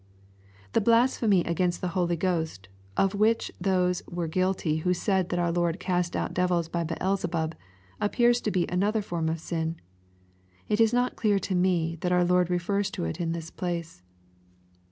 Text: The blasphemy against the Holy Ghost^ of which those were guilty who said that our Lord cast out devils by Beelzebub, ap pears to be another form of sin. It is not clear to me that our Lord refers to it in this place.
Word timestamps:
The 0.73 0.81
blasphemy 0.81 1.43
against 1.43 1.79
the 1.79 1.89
Holy 1.89 2.17
Ghost^ 2.17 2.65
of 2.97 3.13
which 3.13 3.51
those 3.61 4.01
were 4.09 4.27
guilty 4.27 4.77
who 4.77 4.95
said 4.95 5.29
that 5.29 5.37
our 5.37 5.51
Lord 5.51 5.79
cast 5.79 6.15
out 6.15 6.33
devils 6.33 6.67
by 6.67 6.83
Beelzebub, 6.83 7.53
ap 8.01 8.11
pears 8.13 8.41
to 8.41 8.49
be 8.49 8.65
another 8.67 9.03
form 9.03 9.29
of 9.29 9.39
sin. 9.39 9.79
It 10.67 10.81
is 10.81 10.91
not 10.91 11.15
clear 11.17 11.37
to 11.45 11.53
me 11.53 11.97
that 12.01 12.11
our 12.11 12.23
Lord 12.25 12.49
refers 12.49 12.89
to 12.89 13.05
it 13.05 13.21
in 13.21 13.31
this 13.33 13.51
place. 13.51 14.01